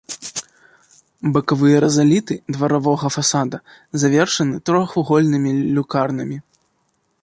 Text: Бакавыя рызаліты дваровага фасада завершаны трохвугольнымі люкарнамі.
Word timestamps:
Бакавыя 1.35 1.77
рызаліты 1.85 2.33
дваровага 2.57 3.07
фасада 3.19 3.57
завершаны 4.05 4.55
трохвугольнымі 4.71 5.51
люкарнамі. 5.79 6.37